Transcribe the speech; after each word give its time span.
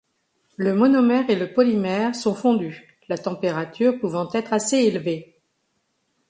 Le 0.57 0.73
monomère 0.73 1.29
et 1.29 1.35
le 1.35 1.53
polymère 1.53 2.15
sont 2.15 2.33
fondus, 2.33 2.97
la 3.07 3.19
température 3.19 3.99
pouvant 3.99 4.27
être 4.33 4.51
assez 4.51 4.77
élevée. 4.77 5.37